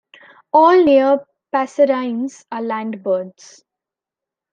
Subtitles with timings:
[0.51, 1.23] All near
[1.53, 3.63] passerines are land birds.